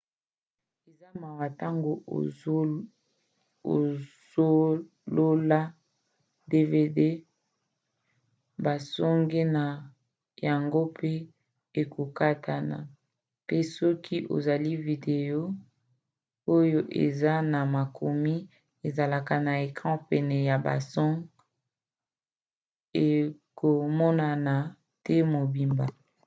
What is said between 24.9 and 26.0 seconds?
te mobimba